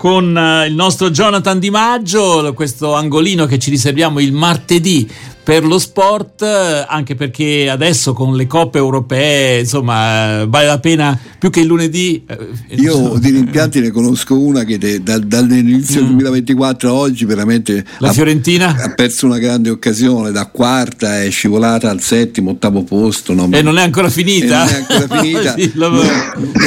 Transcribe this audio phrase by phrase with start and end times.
[0.00, 5.06] con eh, il nostro Jonathan Di Maggio, questo angolino che ci riserviamo il martedì
[5.42, 11.18] per lo sport, eh, anche perché adesso con le coppe europee, insomma, vale la pena
[11.38, 12.22] più che il lunedì.
[12.26, 16.06] Eh, Io di rimpianti ne conosco una che de, da, dall'inizio mm.
[16.06, 21.30] 2024 a oggi veramente la ha, Fiorentina ha perso una grande occasione, da quarta è
[21.30, 23.32] scivolata al settimo, ottavo posto.
[23.32, 24.64] Non, e non è ancora finita.
[24.64, 25.54] non è ancora finita.
[25.54, 26.06] sì, lo, non,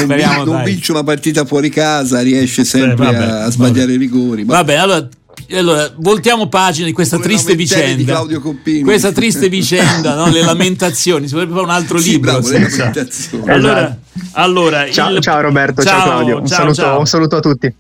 [0.08, 3.94] non, non vince una partita fuori casa, riesce sempre Beh, vabbè, a, a sbagliare vabbè.
[3.94, 4.44] i rigori.
[4.44, 5.08] Vabbè, allora
[5.52, 8.26] allora, voltiamo pagina di questa Come triste vicenda.
[8.26, 10.30] Di questa triste vicenda, no?
[10.30, 11.28] le lamentazioni.
[11.28, 12.40] Si potrebbe fare un altro sì, libro.
[12.40, 13.98] Bravo, allora,
[14.34, 15.22] allora ciao, il...
[15.22, 16.40] ciao, Roberto, ciao, ciao Claudio.
[16.40, 17.00] Un, ciao, saluto, ciao.
[17.00, 17.74] un saluto a tutti.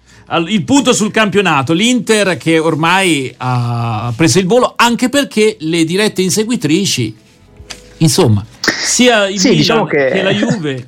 [0.47, 6.21] Il punto sul campionato, l'Inter che ormai ha preso il volo, anche perché le dirette
[6.21, 7.16] inseguitrici,
[7.97, 8.44] insomma,
[8.83, 10.09] sia il sì, Milan diciamo che...
[10.11, 10.88] che la Juve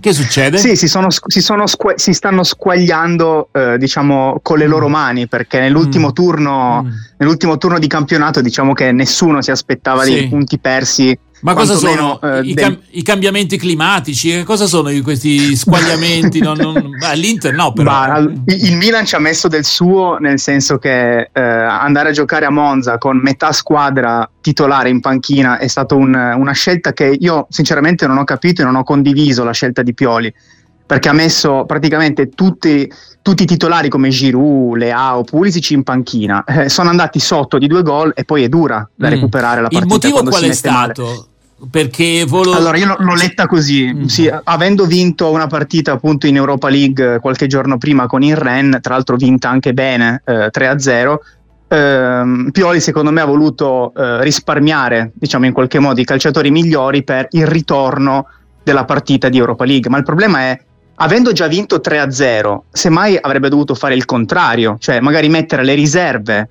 [0.00, 0.58] che succede?
[0.58, 4.92] Sì, si, sono, si, sono squ- si stanno squagliando, eh, diciamo, con le loro mm.
[4.92, 6.12] mani, perché nell'ultimo, mm.
[6.12, 6.90] Turno, mm.
[7.18, 10.14] nell'ultimo turno di campionato, diciamo che nessuno si aspettava sì.
[10.14, 14.42] dei punti persi ma cosa sono eh, i, cam- i, cambiamenti climatici?
[14.44, 16.40] Cosa sono questi squagliamenti?
[16.40, 16.90] non, non...
[16.98, 17.90] Beh, L'Inter no, però.
[17.90, 22.44] Bah, il Milan ci ha messo del suo, nel senso che eh, andare a giocare
[22.44, 27.46] a Monza con metà squadra titolare in panchina è stata un, una scelta che io
[27.50, 30.32] sinceramente non ho capito e non ho condiviso la scelta di Pioli
[30.90, 32.90] perché ha messo praticamente tutti,
[33.22, 36.42] tutti i titolari come Giroud, Leao, Pulisic in panchina.
[36.42, 39.10] Eh, sono andati sotto di due gol e poi è dura da mm.
[39.10, 39.84] recuperare la partita.
[39.84, 41.04] Il motivo qual è stato?
[41.04, 41.28] Male.
[41.68, 42.52] Perché volo...
[42.52, 44.04] Allora io l'ho letta così, mm.
[44.04, 48.78] sì, avendo vinto una partita appunto in Europa League qualche giorno prima con il Ren,
[48.80, 51.16] tra l'altro vinta anche bene eh, 3-0,
[51.68, 57.04] ehm, Pioli secondo me ha voluto eh, risparmiare diciamo in qualche modo i calciatori migliori
[57.04, 58.26] per il ritorno
[58.62, 60.60] della partita di Europa League, ma il problema è
[60.96, 66.48] avendo già vinto 3-0, semmai avrebbe dovuto fare il contrario, cioè magari mettere le riserve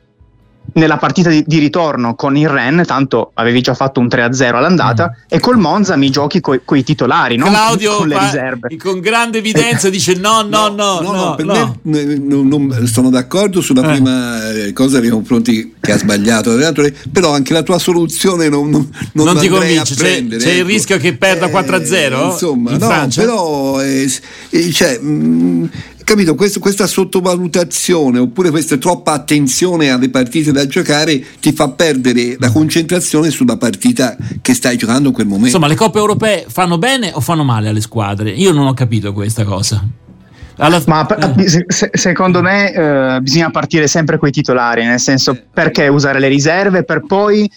[0.73, 5.09] nella partita di, di, ritorno con il Ren, tanto avevi già fatto un 3-0 all'andata,
[5.09, 5.23] mm.
[5.27, 8.77] e col Monza mi giochi coi, coi titolari, non Claudio con fa, riserve.
[8.77, 11.77] Con grande evidenza dice no, no, no, no, no, no, no.
[11.83, 13.93] Me, non, non, sono d'accordo sulla eh.
[13.93, 16.57] prima eh, cosa nei confronti che ha sbagliato,
[17.11, 20.67] però anche la tua soluzione non, non, non ti convince, c'è, c'è il ecco.
[20.67, 22.31] rischio che perda eh, 4-0?
[22.31, 23.21] Insomma, in no, Francia?
[23.21, 24.09] però eh,
[24.71, 25.65] cioè, mh, mm,
[26.09, 26.33] capito?
[26.33, 32.51] Questo, questa sottovalutazione oppure questa troppa attenzione alle partite da giocare ti fa perdere la
[32.51, 35.47] concentrazione sulla partita che stai giocando in quel momento.
[35.47, 38.31] Insomma, le coppe europee fanno bene o fanno male alle squadre?
[38.31, 39.85] Io non ho capito questa cosa.
[40.57, 40.81] Alla...
[40.87, 41.05] Ma
[41.35, 41.47] eh.
[41.47, 45.43] se, secondo me eh, bisogna partire sempre con i titolari, nel senso eh.
[45.53, 47.49] perché usare le riserve per poi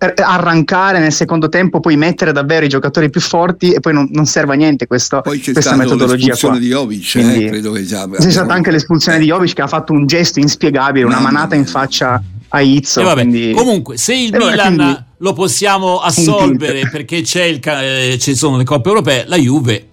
[0.00, 4.24] arrancare nel secondo tempo, poi mettere davvero i giocatori più forti e poi non, non
[4.24, 6.58] serve a niente questo, poi c'è questa metodologia qua.
[6.58, 9.62] di Jovic, eh, Quindi, eh, credo che già, c'è stata anche l'espulsione di Jovic che
[9.62, 13.02] ha fatto un gesto inspiegabile, una manata in faccia a Izzo.
[13.12, 13.52] Quindi...
[13.54, 15.04] Comunque, se il Milan quindi...
[15.18, 19.89] lo possiamo assolvere perché c'è il, eh, ci sono le coppe europee, la Juve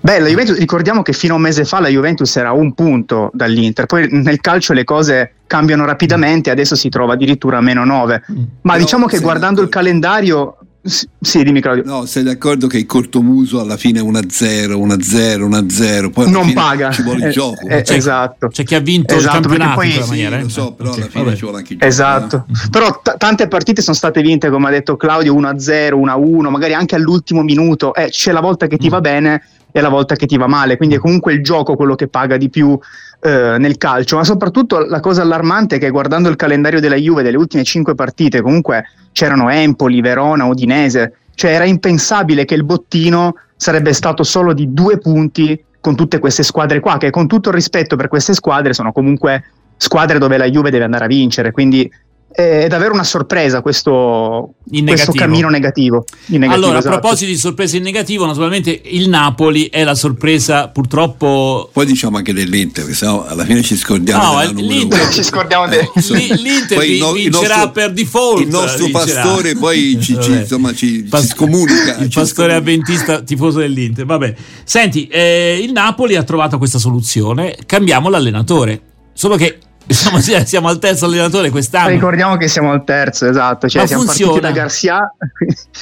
[0.00, 3.30] Beh, la Juventus, ricordiamo che fino a un mese fa la Juventus era un punto
[3.32, 8.22] dall'Inter, poi nel calcio le cose cambiano rapidamente, adesso si trova addirittura a meno 9.
[8.30, 8.36] Mm.
[8.62, 10.56] Ma Però diciamo che guardando il calendario
[10.86, 11.82] sì, dimmi Claudio.
[11.86, 16.90] No, sei d'accordo che il cortomuso alla fine è 1-0, 1-0, 1-0, poi non paga.
[16.90, 17.66] Ci vuole il eh, gioco.
[17.66, 18.48] Eh, c'è, esatto.
[18.48, 20.36] C'è chi ha vinto esatto, il campionato poi, in quella maniera.
[20.36, 20.50] Sì, lo eh.
[20.50, 21.36] so, però alla fine Vabbè.
[21.36, 21.90] ci vuole anche il gioco.
[21.90, 22.44] Esatto.
[22.46, 22.58] No?
[22.70, 26.94] Però t- tante partite sono state vinte, come ha detto Claudio, 1-0, 1-1, magari anche
[26.96, 27.94] all'ultimo minuto.
[27.94, 28.90] Eh, c'è la volta che ti mm.
[28.90, 30.76] va bene e la volta che ti va male.
[30.76, 32.78] Quindi è comunque il gioco quello che paga di più
[33.24, 34.16] eh, nel calcio.
[34.16, 37.94] Ma soprattutto la cosa allarmante è che guardando il calendario della Juve delle ultime 5
[37.94, 44.52] partite, comunque c'erano Empoli, Verona, Udinese cioè era impensabile che il bottino sarebbe stato solo
[44.52, 48.32] di due punti con tutte queste squadre qua, che con tutto il rispetto per queste
[48.32, 49.44] squadre sono comunque
[49.76, 51.90] squadre dove la Juve deve andare a vincere, quindi
[52.34, 56.04] è davvero una sorpresa questo, questo cammino negativo.
[56.26, 56.96] negativo allora, esatto.
[56.96, 61.70] a proposito di sorprese in negativo, naturalmente il Napoli è la sorpresa purtroppo.
[61.72, 64.42] Poi diciamo anche dell'Inter, che sennò alla fine ci scordiamo.
[64.42, 65.78] No, l'Inter ci scordiamo de...
[65.78, 68.40] eh, L'Inter poi no, vincerà nostro, per default.
[68.40, 69.22] Il nostro vincerà.
[69.22, 71.98] pastore poi ci, ci, insomma, ci, Pas- ci scomunica.
[71.98, 72.56] Il pastore scomunica.
[72.56, 74.06] avventista tifoso dell'Inter.
[74.06, 74.34] Vabbè,
[74.64, 77.56] senti, eh, il Napoli ha trovato questa soluzione.
[77.64, 78.80] Cambiamo l'allenatore.
[79.12, 81.88] Solo che siamo, siamo, al terzo allenatore quest'anno.
[81.88, 83.68] Ricordiamo che siamo al terzo, esatto.
[83.68, 84.32] Cioè, Ma siamo funziona.
[84.32, 84.98] partiti da Garcia.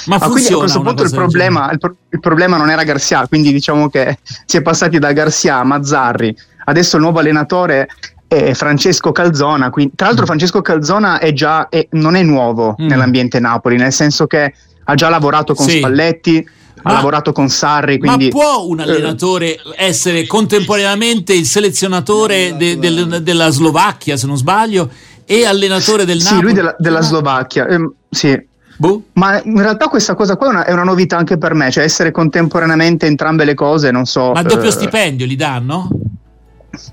[0.06, 3.26] Ma, Ma quindi a questo punto il problema, il, pro- il problema, non era Garcia,
[3.28, 6.34] quindi diciamo che si è passati da Garcia a Mazzarri.
[6.64, 7.88] Adesso il nuovo allenatore
[8.26, 9.70] è Francesco Calzona.
[9.70, 12.86] Quindi, tra l'altro, Francesco Calzona è già, è, non è nuovo mm.
[12.86, 14.54] nell'ambiente Napoli, nel senso che
[14.84, 15.78] ha già lavorato con sì.
[15.78, 16.46] Spalletti
[16.82, 17.98] ha lavorato con Sarri.
[17.98, 24.26] Quindi, ma può un allenatore eh, essere contemporaneamente il selezionatore de, de, della Slovacchia, se
[24.26, 24.90] non sbaglio,
[25.24, 26.38] e allenatore del Napoli?
[26.38, 27.66] Sì, lui della, della Slovacchia.
[27.66, 28.50] Eh, sì.
[28.76, 29.02] Boh.
[29.12, 31.84] Ma in realtà questa cosa qua è una, è una, novità anche per me, cioè
[31.84, 34.32] essere contemporaneamente entrambe le cose, non so.
[34.32, 34.72] Ma doppio eh...
[34.72, 35.88] stipendio li danno?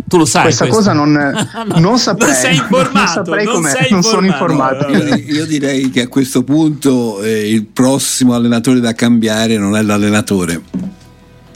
[0.07, 0.43] Tu lo sai.
[0.43, 0.81] Questa questo?
[0.81, 1.11] cosa non,
[1.67, 2.31] no, non saprei.
[2.31, 2.97] Non sei informato.
[2.97, 4.89] Non saprei non, sei non sono informato.
[4.89, 9.81] No, io direi che a questo punto eh, il prossimo allenatore da cambiare non è
[9.81, 10.61] l'allenatore.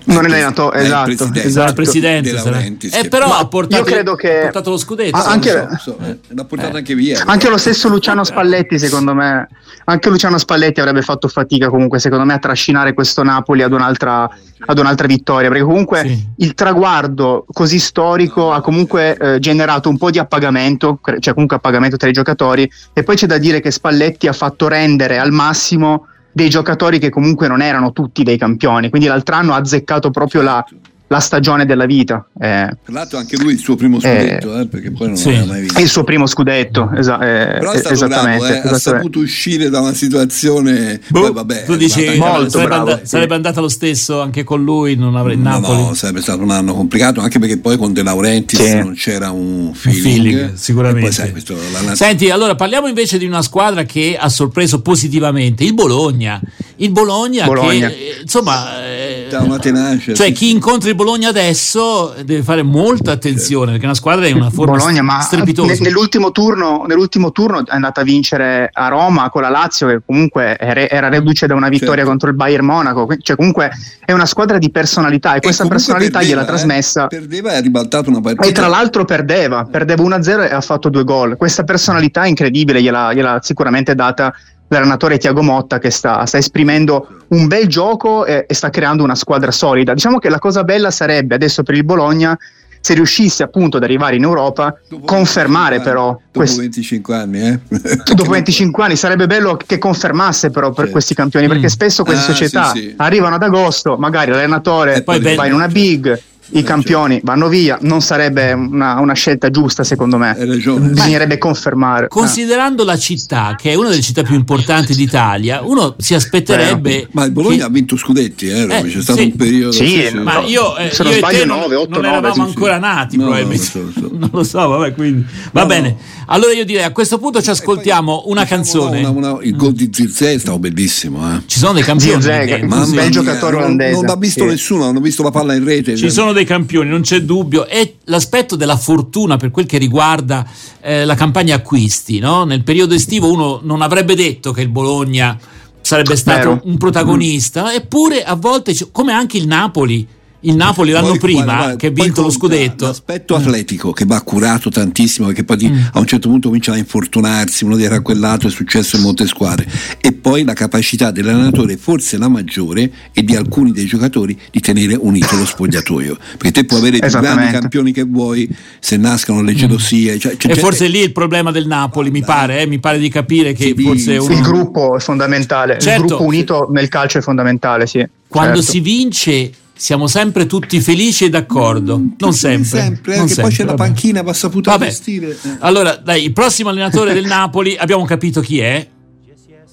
[0.05, 1.67] Non è l'allenatore, esatto, il presidente, esatto.
[1.69, 5.17] Il presidente Laurenti, eh, però ha portato, io credo che, ha portato lo scudetto.
[5.17, 6.79] Anche, so, so, eh, l'ha portato eh.
[6.79, 7.23] anche via.
[7.25, 9.47] Anche lo stesso Luciano Spalletti, secondo me,
[9.85, 14.29] anche Luciano Spalletti avrebbe fatto fatica comunque, secondo me, a trascinare questo Napoli ad un'altra,
[14.65, 16.27] ad un'altra vittoria, perché comunque sì.
[16.37, 21.95] il traguardo così storico ha comunque eh, generato un po' di appagamento, cioè comunque appagamento
[21.95, 26.07] tra i giocatori, e poi c'è da dire che Spalletti ha fatto rendere al massimo
[26.33, 30.41] dei giocatori che comunque non erano tutti dei campioni, quindi l'altro anno ha azzeccato proprio
[30.41, 30.65] la,
[31.07, 32.25] la stagione della vita.
[32.39, 35.25] Eh, Tra l'altro anche lui il suo primo scudetto, eh, eh, perché poi non sì.
[35.25, 35.79] l'aveva mai vinto.
[35.79, 39.69] Il suo primo scudetto, esa- eh, Però è stato esattamente, bravo, eh, ha saputo uscire
[39.69, 40.99] da una situazione...
[41.09, 43.07] Boh, poi, vabbè, tu dici molto sarebbe, and- sì.
[43.07, 45.81] sarebbe andata lo stesso anche con lui, non avrei no, Napoli.
[45.81, 48.75] No, sarebbe stato un anno complicato, anche perché poi con De Laurentiis sì.
[48.75, 50.05] non c'era un feeling.
[50.05, 51.11] Un feeling sicuramente.
[51.11, 51.55] Sai, questo,
[51.85, 51.95] la...
[51.95, 56.41] Senti, allora parliamo invece di una squadra che ha sorpreso positivamente, il Bologna.
[56.77, 57.87] Il Bologna, Bologna.
[57.87, 58.81] che insomma...
[59.29, 60.13] Da una tenacia.
[60.13, 64.51] Cioè chi incontra il Bologna adesso deve fare molta attenzione perché una squadra è una
[64.51, 65.81] forma Bologna, ma strepitosa.
[65.81, 70.57] Nell'ultimo turno, nell'ultimo turno, è andata a vincere a Roma con la Lazio che comunque
[70.59, 72.09] era reduce da una vittoria certo.
[72.09, 73.71] contro il Bayern Monaco, cioè comunque
[74.05, 77.05] è una squadra di personalità e, e questa personalità perdeva, gliela trasmessa.
[77.05, 77.07] Eh?
[77.07, 78.45] Perdeva e ha ribaltato una partita.
[78.45, 81.37] E tra l'altro perdeva, perdeva 1-0 e ha fatto due gol.
[81.37, 84.33] Questa personalità incredibile gliela, gliela sicuramente data
[84.79, 89.15] l'allenatore Tiago Motta che sta, sta, esprimendo un bel gioco e, e, sta creando una
[89.15, 89.93] squadra solida.
[89.93, 92.37] Diciamo che la cosa bella sarebbe adesso per il Bologna
[92.85, 96.07] se riuscisse appunto ad arrivare in Europa, dopo confermare però...
[96.07, 96.59] Dopo quest...
[96.59, 97.59] 25 anni, eh?
[98.13, 100.91] dopo 25 anni sarebbe bello che confermasse però per certo.
[100.91, 101.69] questi campioni, perché mm.
[101.69, 102.93] spesso queste ah, società sì, sì.
[102.97, 106.21] arrivano ad agosto, magari l'allenatore va in una big
[106.53, 110.35] i eh, campioni vanno via, non sarebbe una, una, scelta giusta secondo me.
[110.35, 112.07] Bisognerebbe confermare.
[112.07, 117.01] Considerando la città, che è una delle città più importanti d'Italia, uno si aspetterebbe.
[117.01, 117.63] Eh, ma il Bologna che...
[117.63, 119.25] ha vinto scudetti, eh, eh c'è stato sì.
[119.25, 119.71] un periodo.
[119.71, 122.77] Sì, ma io, eh, se non io sbaglio, 9, 8, non 9, eravamo sì, ancora
[122.77, 123.69] nati, no, probabilmente.
[123.73, 125.25] Non lo so, non lo so vabbè, quindi.
[125.51, 125.97] Va no, bene.
[126.27, 128.99] Allora io direi a questo punto ci ascoltiamo una diciamo canzone.
[128.99, 131.35] Una, una, il gol di Zirze è stato bellissimo.
[131.35, 131.41] Eh.
[131.45, 132.21] Ci sono dei campioni.
[132.21, 133.93] Zirze, un bel giocatore olandese.
[133.93, 135.95] Non, l'ha visto nessuno, hanno visto la palla in rete.
[135.95, 137.67] Ci sono dei campioni, non c'è dubbio.
[137.67, 140.45] E l'aspetto della fortuna per quel che riguarda
[140.81, 142.19] eh, la campagna acquisti.
[142.19, 142.43] No?
[142.43, 145.37] Nel periodo estivo uno non avrebbe detto che il Bologna
[145.81, 146.61] sarebbe stato Vero.
[146.63, 147.75] un protagonista, mm.
[147.75, 150.07] eppure a volte, come anche il Napoli
[150.43, 154.05] il Napoli l'anno poi, prima guarda, guarda, che ha vinto lo scudetto l'aspetto atletico che
[154.05, 155.81] va curato tantissimo perché poi mm.
[155.93, 159.67] a un certo punto comincia a infortunarsi uno di racquellato è successo in molte squadre
[159.99, 164.95] e poi la capacità dell'allenatore forse la maggiore e di alcuni dei giocatori di tenere
[164.95, 168.49] unito lo spogliatoio perché te puoi avere i grandi campioni che vuoi
[168.79, 172.21] se nascono le gelosie cioè, cioè, e forse è lì il problema del Napoli mi
[172.21, 172.67] pare eh?
[172.67, 174.33] mi pare di capire che sì, forse uno...
[174.33, 176.01] il gruppo è fondamentale certo.
[176.01, 178.71] il gruppo unito nel calcio è fondamentale sì quando certo.
[178.71, 181.97] si vince siamo sempre tutti felici e d'accordo.
[181.97, 182.79] Mm, non sempre.
[182.79, 183.77] sempre non sempre, poi c'è vabbè.
[183.77, 184.85] la panchina, va saputo vabbè.
[184.85, 185.29] gestire.
[185.29, 185.57] Eh.
[185.59, 188.87] Allora, dai, il prossimo allenatore del Napoli, abbiamo capito chi è.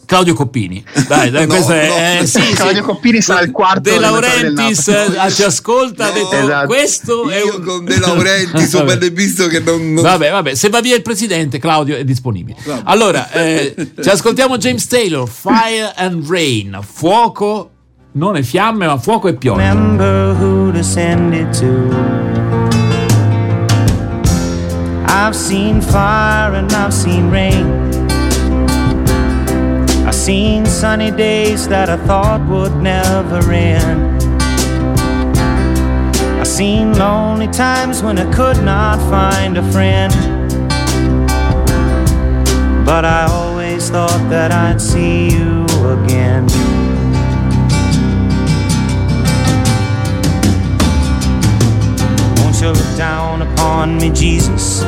[0.06, 1.78] Claudio Coppini, dai, dai no, questo no.
[1.78, 2.88] è eh, sì, Claudio sì.
[2.88, 6.66] Coppini sarà il quarto De Laurentiis eh, ci ascolta, no, ha detto esatto.
[6.66, 7.62] questo Io è un...
[7.62, 11.02] con De Laurentiis ho ben visto che non, non, Vabbè, vabbè, se va via il
[11.02, 12.58] presidente, Claudio è disponibile.
[12.60, 12.82] Vabbè.
[12.86, 17.70] Allora, eh, ci ascoltiamo James Taylor, Fire and Rain, fuoco
[18.12, 19.60] non è fiamme ma fuoco e pioggia.
[19.60, 21.88] Remember who to send it to.
[25.06, 27.66] I've seen fire and I've seen rain.
[30.06, 34.22] I've seen sunny days that I thought would never end.
[36.40, 40.12] I've seen lonely times when I could not find a friend.
[42.84, 45.64] But I always thought that I'd see you
[46.02, 46.48] again.
[52.60, 54.82] To look down upon me, Jesus.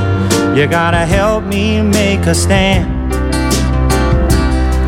[0.54, 2.84] You gotta help me make a stand.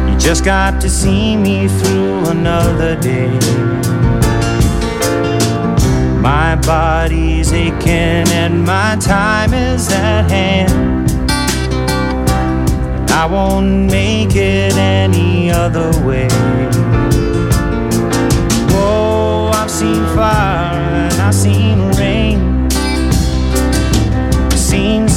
[0.07, 3.31] You just got to see me through another day.
[6.21, 11.11] My body's aching and my time is at hand.
[13.11, 16.29] I won't make it any other way.
[18.69, 21.94] Whoa, I've seen fire and I've seen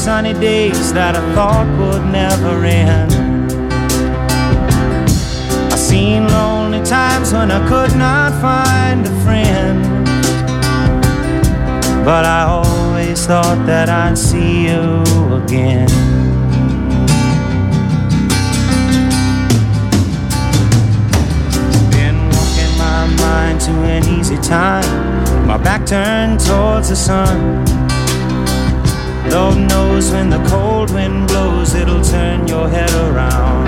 [0.07, 3.11] sunny days that I thought would never end.
[5.69, 9.83] I've seen lonely times when I could not find a friend.
[12.05, 15.03] But I always thought that I'd see you
[15.43, 15.89] again.
[21.91, 24.87] Been walking my mind to an easy time.
[25.45, 27.76] My back turned towards the sun.
[29.31, 33.65] Lord knows when the cold wind blows, it'll turn your head around.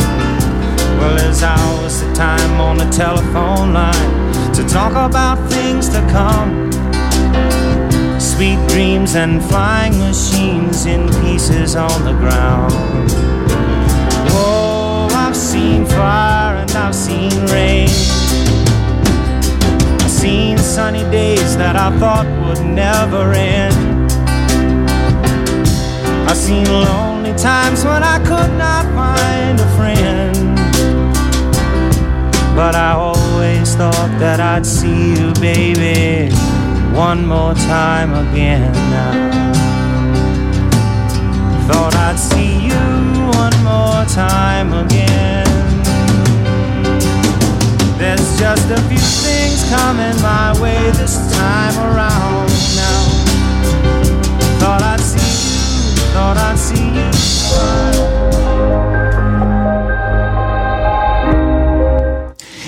[0.99, 6.71] Well, there's hours of time on the telephone line to talk about things to come.
[8.19, 12.73] Sweet dreams and flying machines in pieces on the ground.
[14.31, 17.89] Oh, I've seen fire and I've seen rain
[20.01, 23.98] I've seen sunny days that I thought would never end.
[26.49, 30.57] Seen lonely times when I could not find a friend.
[32.55, 36.33] But I always thought that I'd see you, baby,
[36.91, 38.73] one more time again.
[41.69, 42.85] Thought I'd see you
[43.43, 45.45] one more time again.
[47.99, 52.48] There's just a few things coming my way this time around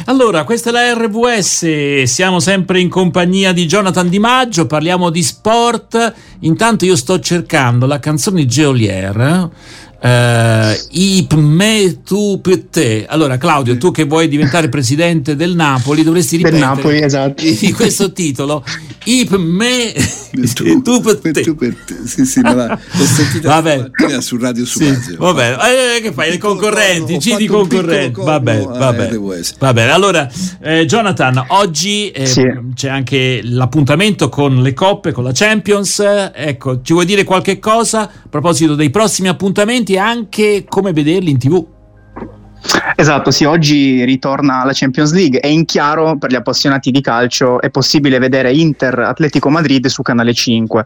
[0.06, 5.24] Allora, questa è la RVS, siamo sempre in compagnia di Jonathan Di Maggio, parliamo di
[5.24, 6.14] sport.
[6.40, 9.50] Intanto io sto cercando la canzone di Geolier
[10.04, 13.06] Uh, Ip me tu per te.
[13.08, 17.44] Allora, Claudio, tu che vuoi diventare presidente del Napoli, dovresti ripetere del Napoli, esatto.
[17.44, 18.64] di questo titolo.
[19.04, 19.94] Ip me
[20.54, 21.42] tu, tu per te.
[21.42, 21.96] Tu per te.
[22.06, 24.22] Sì, sì, ma l'ho sentita vabbè.
[24.22, 25.02] su Radio Subasio.
[25.02, 25.58] Sì, vabbè,
[25.98, 26.34] eh, che fai?
[26.34, 28.22] I concorrenti, G di concorrenti.
[28.22, 29.20] Vabbè, vabbè.
[29.60, 29.92] Va bene.
[29.92, 30.30] Allora,
[30.62, 32.44] eh, Jonathan, oggi eh, sì.
[32.76, 36.04] c'è anche l'appuntamento con le coppe, con la Champions.
[36.34, 39.91] Ecco, ci vuoi dire qualche cosa a proposito dei prossimi appuntamenti?
[39.94, 41.66] E anche come vederli in tv.
[42.96, 47.60] Esatto, sì, oggi ritorna la Champions League e in chiaro per gli appassionati di calcio
[47.60, 50.86] è possibile vedere Inter Atletico Madrid su Canale 5,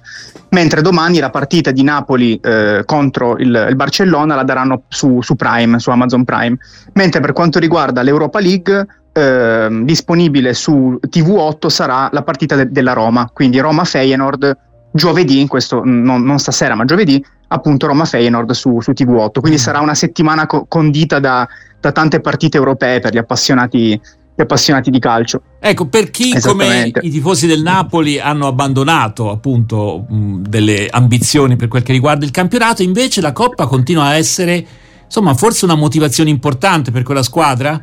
[0.51, 5.35] mentre domani la partita di Napoli eh, contro il, il, Barcellona la daranno su, su,
[5.35, 6.57] Prime, su Amazon Prime,
[6.93, 12.93] mentre per quanto riguarda l'Europa League eh, disponibile su TV8 sarà la partita de- della
[12.93, 14.57] Roma, quindi Roma-Feyenoord
[14.95, 19.39] giovedì, questo non, non stasera ma giovedì, appunto Roma Feyenoord su, su TV8.
[19.39, 19.63] Quindi mm.
[19.63, 21.47] sarà una settimana co- condita da,
[21.79, 25.41] da, tante partite europee per gli appassionati, gli appassionati di calcio.
[25.59, 31.67] Ecco, per chi come i tifosi del Napoli hanno abbandonato appunto mh, delle ambizioni per
[31.67, 34.65] quel che riguarda il campionato, invece la Coppa continua a essere
[35.05, 37.79] insomma forse una motivazione importante per quella squadra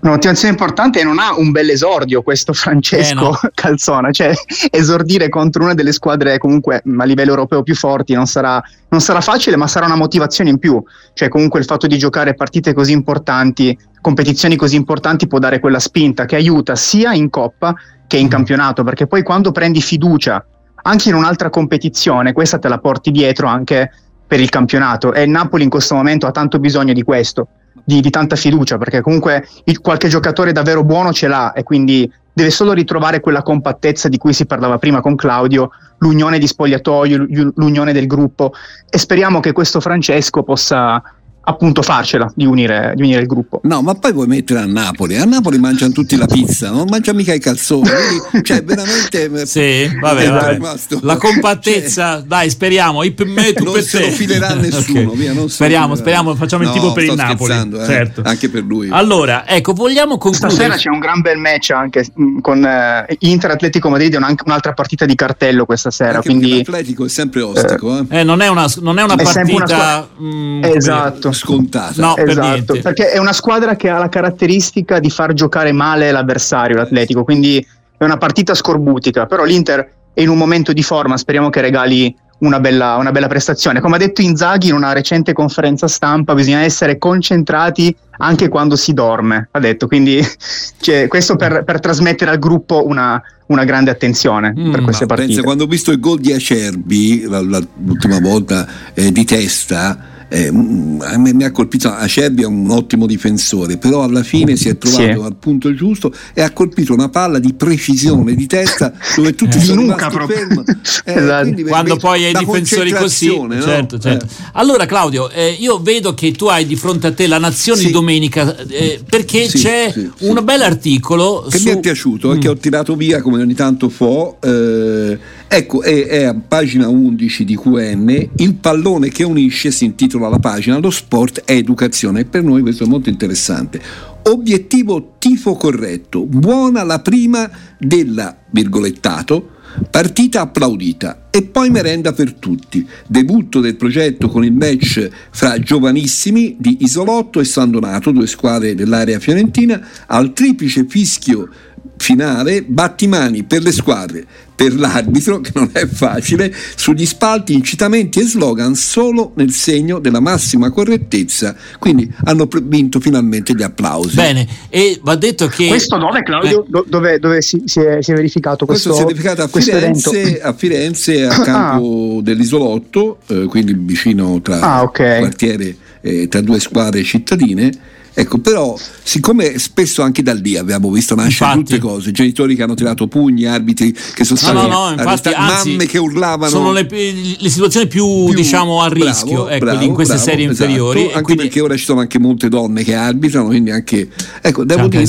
[0.00, 3.38] una motivazione importante e non ha un bel esordio questo Francesco eh no.
[3.54, 4.32] Calzona, cioè
[4.70, 9.20] esordire contro una delle squadre comunque a livello europeo più forti non sarà, non sarà
[9.20, 12.92] facile, ma sarà una motivazione in più, cioè comunque il fatto di giocare partite così
[12.92, 17.74] importanti, competizioni così importanti può dare quella spinta che aiuta sia in coppa
[18.06, 18.30] che in mm.
[18.30, 20.44] campionato, perché poi quando prendi fiducia
[20.86, 23.90] anche in un'altra competizione, questa te la porti dietro anche
[24.26, 27.48] per il campionato e il Napoli in questo momento ha tanto bisogno di questo
[27.84, 32.10] di, di tanta fiducia, perché comunque il, qualche giocatore davvero buono ce l'ha e quindi
[32.32, 37.26] deve solo ritrovare quella compattezza di cui si parlava prima con Claudio, l'unione di spogliatoio,
[37.54, 38.52] l'unione del gruppo.
[38.90, 41.00] E speriamo che questo Francesco possa
[41.44, 43.60] appunto farcela di unire, di unire, il gruppo.
[43.64, 45.16] No, ma poi vuoi mettere a Napoli.
[45.16, 47.88] A Napoli mangiano tutti la pizza, non mangiano mica i calzoni.
[48.42, 49.30] cioè, veramente.
[49.32, 50.58] Eh, sì, vabbè, vabbè.
[51.02, 53.02] La compattezza, cioè, dai, speriamo.
[53.02, 54.06] I me, tu non per se te.
[54.06, 55.10] lo filerà nessuno.
[55.10, 55.16] okay.
[55.16, 57.52] via, speriamo, speriamo, facciamo no, il tipo per il Napoli.
[57.54, 58.22] Eh, certo.
[58.24, 58.88] Anche per lui.
[58.90, 60.52] Allora, ecco, vogliamo concludere.
[60.52, 64.44] Stasera c'è un gran bel match anche mm, con eh, Inter Atletico Madrid, è anche
[64.46, 66.16] un'altra partita di cartello questa sera.
[66.16, 67.98] Anche quindi, l'Atletico è sempre ostico.
[68.08, 68.20] Eh.
[68.20, 69.54] eh non è una, non è una è partita.
[69.54, 70.08] Una squadra...
[70.20, 72.00] mm, esatto scontata.
[72.00, 76.10] No, esatto, per perché è una squadra che ha la caratteristica di far giocare male
[76.10, 77.64] l'avversario, l'Atletico, quindi
[77.96, 82.14] è una partita scorbutica, però l'Inter è in un momento di forma, speriamo che regali
[82.38, 83.80] una bella, una bella, prestazione.
[83.80, 88.92] Come ha detto Inzaghi in una recente conferenza stampa, bisogna essere concentrati anche quando si
[88.92, 90.20] dorme, ha detto, quindi
[90.80, 95.28] cioè, questo per, per, trasmettere al gruppo una, una grande attenzione mm, per queste partite.
[95.28, 101.16] Pensa, quando ho visto il gol di Acerbi l'ultima volta eh, di testa, eh, a
[101.16, 105.02] me mi ha colpito Acerbi è un ottimo difensore però alla fine si è trovato
[105.02, 105.26] sì.
[105.26, 109.82] al punto giusto e ha colpito una palla di precisione di testa dove tutti sono
[109.82, 110.64] rimasti fermi
[111.04, 111.62] eh, esatto.
[111.68, 113.62] quando poi hai difensori così no?
[113.62, 114.24] certo, certo.
[114.24, 114.44] Eh.
[114.54, 117.86] allora Claudio eh, io vedo che tu hai di fronte a te la Nazione sì.
[117.86, 121.68] di domenica eh, perché sì, c'è un bel articolo che su...
[121.68, 122.40] mi è piaciuto mm.
[122.40, 127.44] che ho tirato via come ogni tanto fo eh, ecco è, è a pagina 11
[127.44, 132.24] di QN il pallone che unisce si intitola la pagina lo sport è educazione e
[132.24, 133.80] per noi questo è molto interessante
[134.22, 139.52] obiettivo tifo corretto buona la prima della virgolettato
[139.90, 142.86] Partita applaudita e poi merenda per tutti.
[143.08, 148.76] Debutto del progetto con il match fra giovanissimi di Isolotto e San Donato, due squadre
[148.76, 151.48] dell'area fiorentina, al triplice fischio
[151.96, 154.24] finale battimani per le squadre,
[154.54, 160.20] per l'arbitro, che non è facile, sugli spalti incitamenti e slogan solo nel segno della
[160.20, 164.16] massima correttezza, quindi hanno vinto finalmente gli applausi.
[164.16, 165.68] Bene, e va detto che...
[165.68, 166.64] Questo dove Claudio?
[166.64, 166.84] Eh.
[166.86, 170.40] Dove, dove si, si, è, si, è, verificato questo Questo si è verificato a Firenze,
[170.40, 172.22] a, Firenze, a campo ah.
[172.22, 175.20] dell'Isolotto, eh, quindi vicino tra ah, okay.
[175.20, 181.16] quartiere, eh, tra due squadre cittadine Ecco, però, siccome spesso anche da lì abbiamo visto
[181.16, 184.84] nascere infatti, tutte cose, genitori che hanno tirato pugni, arbitri che sono stati no, no,
[184.90, 186.48] no, infatti, anzi, mamme che urlavano.
[186.48, 190.28] Sono le, le situazioni più, più, diciamo a rischio bravo, ecco, bravo, in queste bravo,
[190.28, 190.62] serie esatto.
[190.62, 191.02] inferiori.
[191.06, 191.42] Anche quindi...
[191.42, 194.08] perché ora ci sono anche molte donne che arbitrano, quindi anche
[194.40, 195.04] ecco, devo dire,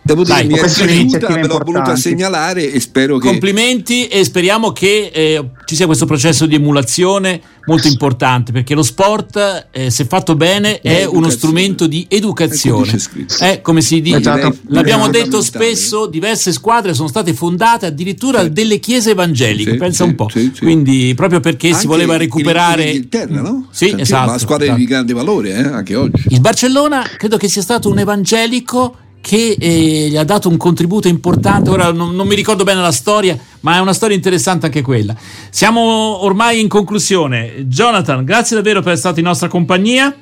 [0.00, 4.24] devo dire Dai, mi è piaciuta, me l'ho voluta segnalare e spero che complimenti e
[4.24, 9.90] speriamo che eh, ci sia questo processo di emulazione molto importante perché lo sport eh,
[9.90, 12.98] se fatto bene è uno strumento concetto di educazione.
[13.40, 14.56] Eh, come si dice, esatto.
[14.68, 18.52] l'abbiamo detto spesso, diverse squadre sono state fondate addirittura certo.
[18.52, 20.28] delle chiese evangeliche, sì, pensa sì, un po'.
[20.28, 22.82] Sì, Quindi proprio perché anche si voleva recuperare...
[22.82, 23.66] In Inghilterra, no?
[23.70, 24.30] Sì, Senti, esatto.
[24.30, 24.80] Ma squadre esatto.
[24.80, 26.24] di grande valore, eh, anche oggi.
[26.28, 31.06] Il Barcellona credo che sia stato un evangelico che eh, gli ha dato un contributo
[31.06, 31.70] importante.
[31.70, 35.14] Ora non, non, mi ricordo bene la storia, ma è una storia interessante anche quella.
[35.48, 35.80] Siamo
[36.24, 37.66] ormai in conclusione.
[37.68, 40.12] Jonathan, grazie davvero per essere stato in nostra compagnia.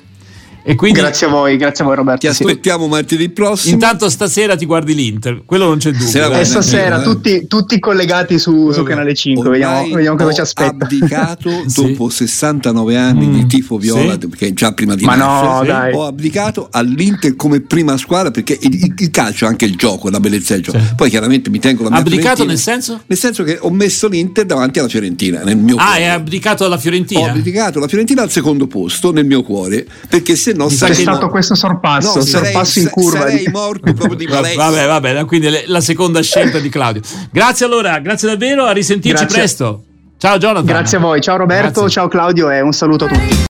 [0.75, 2.19] Quindi, grazie a voi, grazie a voi Roberto.
[2.19, 3.73] Ti aspettiamo martedì prossimo.
[3.73, 6.31] Intanto stasera ti guardi l'Inter, quello non c'è dubbio.
[6.33, 7.03] E stasera eh.
[7.03, 10.85] tutti, tutti, collegati su, su Canale 5, vediamo, vediamo cosa ci aspetta.
[10.85, 12.27] abdicato dopo sì.
[12.27, 13.33] 69 anni mm.
[13.33, 14.27] di tifo viola, sì.
[14.27, 15.93] perché già prima di Ma no, dai.
[15.93, 20.19] ho abdicato all'Inter come prima squadra perché il, il calcio è anche il gioco, la
[20.19, 20.79] bellezza del gioco.
[20.79, 20.95] Sì.
[20.95, 23.01] Poi chiaramente mi tengo la mia Abdicato nel senso?
[23.05, 26.77] Nel senso che ho messo l'Inter davanti alla Fiorentina, nel mio Ah, è abdicato alla
[26.77, 27.21] Fiorentina?
[27.21, 31.27] Ho abdicato la Fiorentina al secondo posto nel mio cuore, perché se no sai che
[31.29, 33.19] questo sorpasso, no, sarei, sorpasso in curva.
[33.19, 34.55] Sarei morto proprio di malessere.
[34.55, 37.01] Vabbè, vabbè, quindi la seconda scelta di Claudio.
[37.31, 39.37] Grazie allora, grazie davvero, a risentirci grazie.
[39.37, 39.83] presto.
[40.17, 40.65] Ciao Jonathan.
[40.65, 41.89] Grazie a voi, ciao Roberto, grazie.
[41.89, 43.39] ciao Claudio e un saluto a tutti.